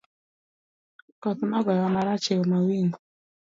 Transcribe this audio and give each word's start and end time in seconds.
Koth 1.21 1.41
nogoyo 1.45 1.79
wa 1.85 1.95
marach 1.95 2.27
e 2.35 2.35
mawingo. 2.51 2.99